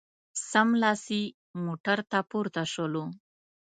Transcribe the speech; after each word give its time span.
سملاسي 0.51 1.23
موټرانو 1.63 2.07
ته 2.11 2.19
پورته 2.29 2.61
شولو. 2.73 3.03